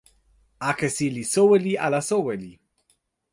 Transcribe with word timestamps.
akesi 0.69 1.07
li 1.15 1.23
soweli 1.33 1.73
ala 1.85 1.99
soweli? 2.09 2.51